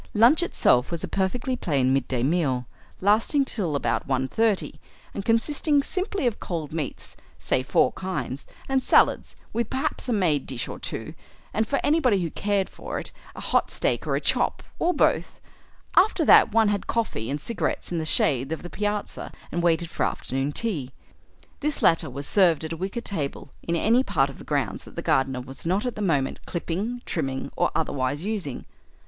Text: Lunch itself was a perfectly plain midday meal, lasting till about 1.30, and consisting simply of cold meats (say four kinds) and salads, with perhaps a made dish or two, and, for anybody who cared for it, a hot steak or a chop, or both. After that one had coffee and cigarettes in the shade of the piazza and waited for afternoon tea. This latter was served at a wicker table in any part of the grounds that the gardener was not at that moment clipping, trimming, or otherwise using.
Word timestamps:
Lunch 0.15 0.41
itself 0.41 0.89
was 0.89 1.03
a 1.03 1.07
perfectly 1.07 1.55
plain 1.55 1.93
midday 1.93 2.23
meal, 2.23 2.65
lasting 3.01 3.45
till 3.45 3.75
about 3.75 4.07
1.30, 4.07 4.79
and 5.13 5.23
consisting 5.23 5.83
simply 5.83 6.25
of 6.25 6.39
cold 6.39 6.73
meats 6.73 7.15
(say 7.37 7.61
four 7.61 7.91
kinds) 7.91 8.47
and 8.67 8.81
salads, 8.83 9.35
with 9.53 9.69
perhaps 9.69 10.09
a 10.09 10.13
made 10.13 10.47
dish 10.47 10.67
or 10.67 10.79
two, 10.79 11.13
and, 11.53 11.67
for 11.67 11.79
anybody 11.83 12.19
who 12.23 12.31
cared 12.31 12.67
for 12.67 12.97
it, 12.97 13.11
a 13.35 13.41
hot 13.41 13.69
steak 13.69 14.07
or 14.07 14.15
a 14.15 14.19
chop, 14.19 14.63
or 14.79 14.91
both. 14.91 15.39
After 15.95 16.25
that 16.25 16.51
one 16.51 16.69
had 16.69 16.87
coffee 16.87 17.29
and 17.29 17.39
cigarettes 17.39 17.91
in 17.91 17.99
the 17.99 18.03
shade 18.03 18.51
of 18.51 18.63
the 18.63 18.71
piazza 18.71 19.31
and 19.51 19.61
waited 19.61 19.91
for 19.91 20.01
afternoon 20.03 20.51
tea. 20.51 20.89
This 21.59 21.83
latter 21.83 22.09
was 22.09 22.27
served 22.27 22.65
at 22.65 22.73
a 22.73 22.77
wicker 22.77 23.01
table 23.01 23.51
in 23.61 23.75
any 23.75 24.01
part 24.01 24.31
of 24.31 24.39
the 24.39 24.45
grounds 24.45 24.83
that 24.85 24.95
the 24.95 25.03
gardener 25.03 25.41
was 25.41 25.63
not 25.63 25.85
at 25.85 25.93
that 25.93 26.01
moment 26.01 26.43
clipping, 26.47 27.03
trimming, 27.05 27.51
or 27.55 27.69
otherwise 27.75 28.25
using. 28.25 28.65